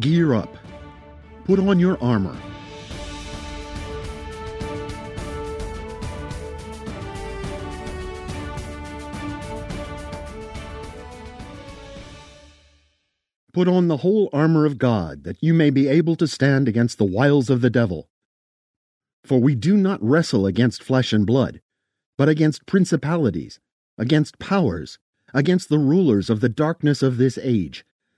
[0.00, 0.56] Gear up.
[1.44, 2.36] Put on your armor.
[13.52, 16.98] Put on the whole armor of God, that you may be able to stand against
[16.98, 18.10] the wiles of the devil.
[19.24, 21.62] For we do not wrestle against flesh and blood,
[22.18, 23.58] but against principalities,
[23.96, 24.98] against powers,
[25.32, 27.84] against the rulers of the darkness of this age,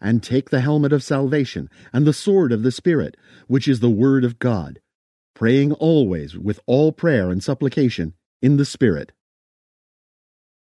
[0.00, 3.90] And take the helmet of salvation, and the sword of the Spirit, which is the
[3.90, 4.80] word of God,
[5.34, 9.12] praying always with all prayer and supplication in the Spirit.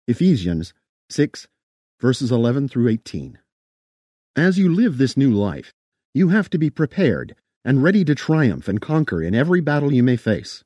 [0.08, 0.74] Ephesians
[1.10, 1.48] 6,
[2.00, 3.40] verses 11 through 18.
[4.36, 5.74] As you live this new life,
[6.14, 10.04] you have to be prepared and ready to triumph and conquer in every battle you
[10.04, 10.64] may face.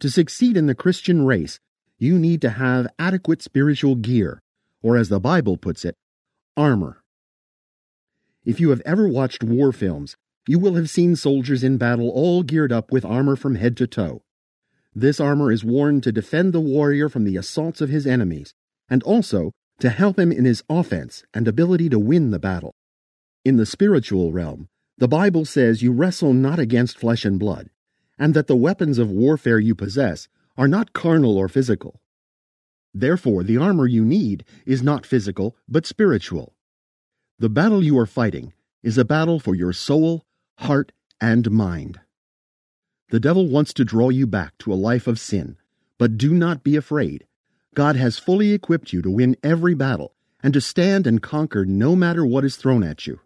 [0.00, 1.58] To succeed in the Christian race,
[1.98, 4.40] you need to have adequate spiritual gear,
[4.82, 5.96] or as the Bible puts it,
[6.56, 7.02] armor.
[8.48, 12.42] If you have ever watched war films, you will have seen soldiers in battle all
[12.42, 14.22] geared up with armor from head to toe.
[14.94, 18.54] This armor is worn to defend the warrior from the assaults of his enemies,
[18.88, 22.74] and also to help him in his offense and ability to win the battle.
[23.44, 27.68] In the spiritual realm, the Bible says you wrestle not against flesh and blood,
[28.18, 32.00] and that the weapons of warfare you possess are not carnal or physical.
[32.94, 36.54] Therefore, the armor you need is not physical, but spiritual.
[37.40, 40.24] The battle you are fighting is a battle for your soul,
[40.58, 42.00] heart, and mind.
[43.10, 45.56] The devil wants to draw you back to a life of sin,
[45.98, 47.26] but do not be afraid.
[47.74, 51.94] God has fully equipped you to win every battle and to stand and conquer no
[51.94, 53.20] matter what is thrown at you.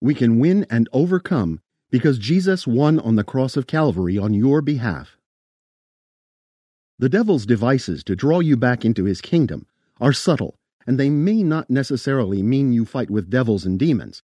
[0.00, 4.62] We can win and overcome because Jesus won on the cross of Calvary on your
[4.62, 5.16] behalf.
[7.00, 9.66] The devil's devices to draw you back into his kingdom
[10.00, 14.22] are subtle, and they may not necessarily mean you fight with devils and demons.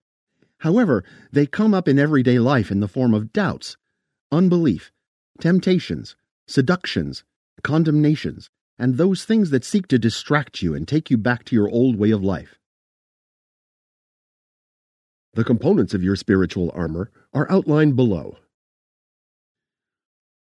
[0.60, 3.78] However, they come up in everyday life in the form of doubts,
[4.32, 4.92] unbelief,
[5.40, 6.16] temptations,
[6.48, 7.24] seductions,
[7.64, 11.70] condemnations, and those things that seek to distract you and take you back to your
[11.70, 12.60] old way of life.
[15.34, 18.38] The components of your spiritual armor are outlined below.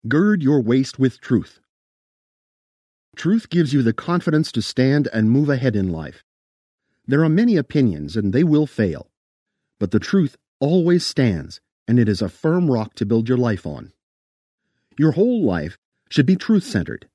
[0.07, 1.59] Gird your waist with truth.
[3.15, 6.23] Truth gives you the confidence to stand and move ahead in life.
[7.05, 9.09] There are many opinions, and they will fail.
[9.79, 13.65] But the truth always stands, and it is a firm rock to build your life
[13.65, 13.93] on.
[14.97, 15.77] Your whole life
[16.09, 17.09] should be truth centered,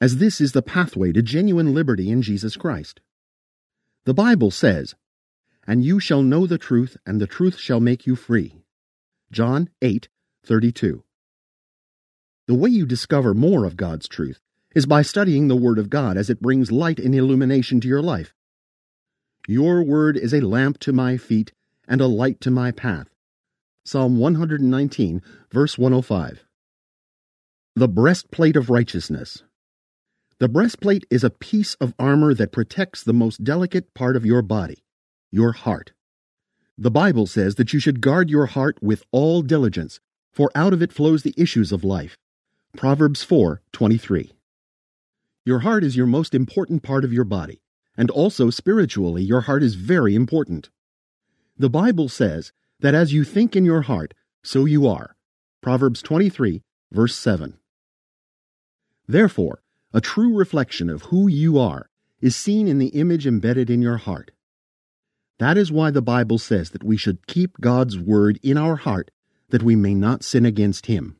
[0.00, 3.00] as this is the pathway to genuine liberty in Jesus Christ.
[4.04, 4.94] The Bible says,
[5.66, 8.56] and you shall know the truth, and the truth shall make you free.
[9.30, 10.08] John 8
[10.44, 11.04] 32.
[12.46, 14.40] The way you discover more of God's truth
[14.74, 18.02] is by studying the Word of God as it brings light and illumination to your
[18.02, 18.34] life.
[19.48, 21.52] Your Word is a lamp to my feet
[21.88, 23.08] and a light to my path.
[23.84, 26.44] Psalm 119, verse 105.
[27.74, 29.42] The breastplate of righteousness.
[30.38, 34.42] The breastplate is a piece of armor that protects the most delicate part of your
[34.42, 34.84] body
[35.32, 35.92] your heart.
[36.76, 40.00] The Bible says that you should guard your heart with all diligence,
[40.32, 42.16] for out of it flows the issues of life.
[42.76, 44.32] Proverbs 4:23.
[45.50, 47.60] Your heart is your most important part of your body,
[47.96, 50.70] and also spiritually your heart is very important.
[51.58, 55.16] The Bible says that as you think in your heart, so you are.
[55.60, 56.62] Proverbs 23,
[56.92, 57.58] verse 7.
[59.08, 61.90] Therefore, a true reflection of who you are
[62.20, 64.30] is seen in the image embedded in your heart.
[65.40, 69.10] That is why the Bible says that we should keep God's word in our heart
[69.48, 71.16] that we may not sin against him.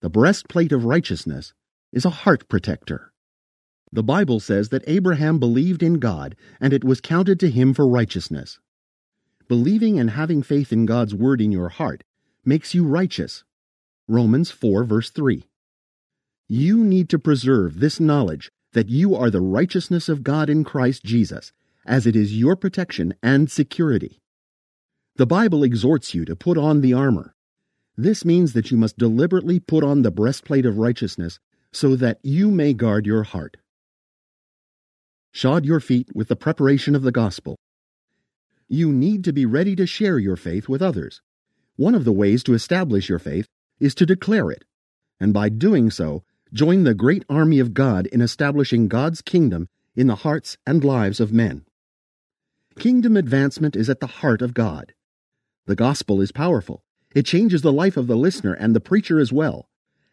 [0.00, 1.52] The breastplate of righteousness
[1.92, 3.12] is a heart protector.
[3.92, 7.88] The Bible says that Abraham believed in God and it was counted to him for
[7.88, 8.60] righteousness.
[9.48, 12.04] Believing and having faith in God's word in your heart
[12.44, 13.42] makes you righteous.
[14.06, 15.44] Romans 4 verse 3.
[16.46, 21.04] You need to preserve this knowledge that you are the righteousness of God in Christ
[21.04, 21.52] Jesus
[21.84, 24.20] as it is your protection and security.
[25.16, 27.34] The Bible exhorts you to put on the armor.
[27.96, 31.40] This means that you must deliberately put on the breastplate of righteousness
[31.72, 33.56] so that you may guard your heart.
[35.32, 37.56] Shod your feet with the preparation of the gospel.
[38.68, 41.22] You need to be ready to share your faith with others.
[41.76, 43.46] One of the ways to establish your faith
[43.78, 44.64] is to declare it,
[45.18, 50.08] and by doing so, join the great army of God in establishing God's kingdom in
[50.08, 51.64] the hearts and lives of men.
[52.78, 54.94] Kingdom advancement is at the heart of God.
[55.66, 56.82] The gospel is powerful.
[57.14, 59.68] It changes the life of the listener and the preacher as well,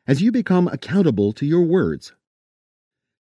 [0.08, 2.14] as you become accountable to your words.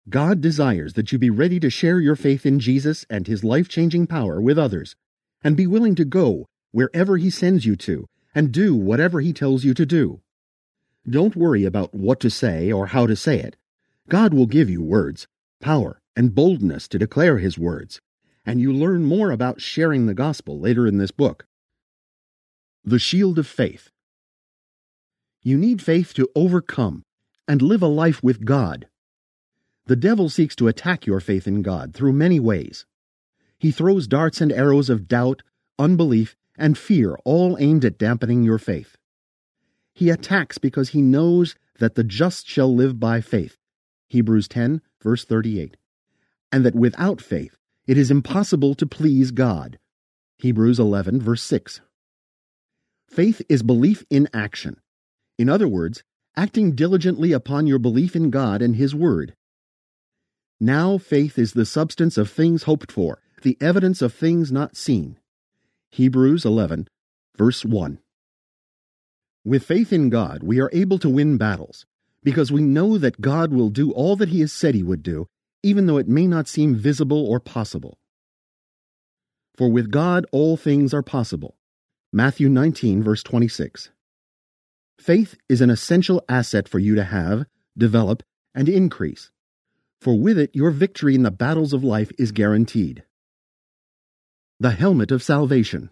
[0.09, 3.67] God desires that you be ready to share your faith in Jesus and his life
[3.67, 4.95] changing power with others,
[5.43, 9.65] and be willing to go wherever he sends you to and do whatever he tells
[9.65, 10.21] you to do.
[11.09, 13.57] Don't worry about what to say or how to say it.
[14.07, 15.27] God will give you words,
[15.59, 17.99] power, and boldness to declare his words,
[18.45, 21.45] and you learn more about sharing the gospel later in this book.
[22.85, 23.91] The Shield of Faith
[25.47, 27.03] You need faith to overcome
[27.47, 28.89] and live a life with God.
[29.85, 32.85] The devil seeks to attack your faith in God through many ways.
[33.57, 35.43] He throws darts and arrows of doubt,
[35.79, 38.97] unbelief, and fear, all aimed at dampening your faith.
[39.93, 43.57] He attacks because he knows that the just shall live by faith.
[44.09, 45.77] Hebrews 10, verse 38.
[46.51, 49.79] And that without faith it is impossible to please God.
[50.39, 51.79] Hebrews 11, verse 6.
[53.09, 54.81] Faith is belief in action.
[55.37, 56.03] In other words,
[56.35, 59.35] acting diligently upon your belief in God and His Word.
[60.59, 65.19] Now faith is the substance of things hoped for, the evidence of things not seen.
[65.91, 66.87] Hebrews 11,
[67.35, 67.99] verse 1.
[69.45, 71.85] With faith in God, we are able to win battles,
[72.23, 75.27] because we know that God will do all that He has said He would do,
[75.61, 77.97] even though it may not seem visible or possible.
[79.55, 81.55] For with God all things are possible.
[82.11, 83.89] Matthew 19, verse 26.
[84.99, 87.45] Faith is an essential asset for you to have,
[87.77, 88.23] develop,
[88.55, 89.29] and increase,
[90.01, 93.03] for with it your victory in the battles of life is guaranteed.
[94.59, 95.91] The Helmet of Salvation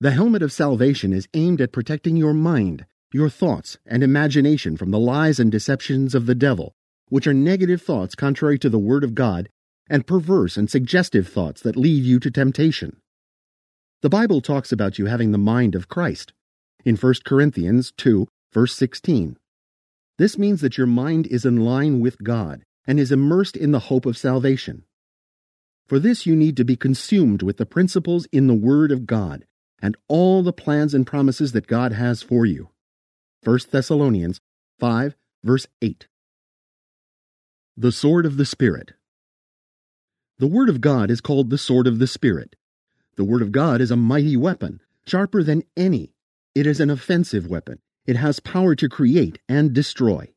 [0.00, 4.90] The helmet of salvation is aimed at protecting your mind, your thoughts, and imagination from
[4.90, 6.74] the lies and deceptions of the devil,
[7.10, 9.50] which are negative thoughts contrary to the Word of God,
[9.88, 12.96] and perverse and suggestive thoughts that lead you to temptation.
[14.00, 16.32] The Bible talks about you having the mind of Christ
[16.84, 19.38] in 1 Corinthians 2, verse 16.
[20.18, 23.80] This means that your mind is in line with God and is immersed in the
[23.80, 24.84] hope of salvation.
[25.86, 29.44] For this you need to be consumed with the principles in the Word of God
[29.80, 32.70] and all the plans and promises that God has for you.
[33.44, 34.40] 1 Thessalonians
[34.80, 35.14] 5,
[35.44, 36.08] verse 8.
[37.76, 38.92] The Sword of the Spirit.
[40.38, 42.56] The Word of God is called the Sword of the Spirit.
[43.16, 46.15] The Word of God is a mighty weapon, sharper than any.
[46.56, 47.80] It is an offensive weapon.
[48.06, 50.32] It has power to create and destroy.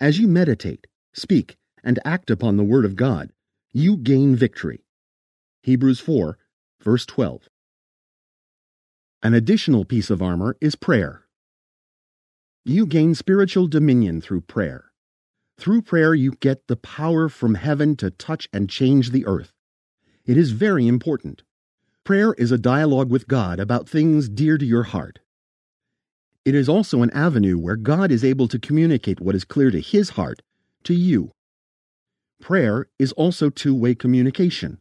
[0.00, 3.30] As you meditate, speak, and act upon the Word of God,
[3.72, 4.80] you gain victory.
[5.62, 6.36] Hebrews 4,
[6.82, 7.48] verse 12.
[9.22, 11.22] An additional piece of armor is prayer.
[12.64, 14.86] You gain spiritual dominion through prayer.
[15.56, 19.52] Through prayer, you get the power from heaven to touch and change the earth.
[20.26, 21.44] It is very important.
[22.04, 25.20] Prayer is a dialogue with God about things dear to your heart.
[26.44, 29.80] It is also an avenue where God is able to communicate what is clear to
[29.80, 30.42] His heart
[30.82, 31.32] to you.
[32.42, 34.80] Prayer is also two way communication.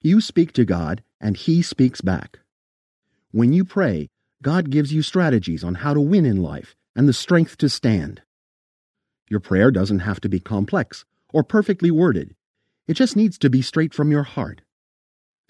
[0.00, 2.38] You speak to God, and He speaks back.
[3.32, 4.08] When you pray,
[4.40, 8.22] God gives you strategies on how to win in life and the strength to stand.
[9.28, 12.36] Your prayer doesn't have to be complex or perfectly worded,
[12.86, 14.60] it just needs to be straight from your heart.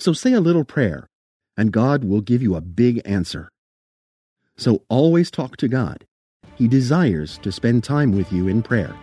[0.04, 1.08] So say a little prayer,
[1.56, 3.48] and God will give you a big answer.
[4.54, 6.04] So always talk to God.
[6.56, 8.94] He desires to spend time with you in prayer.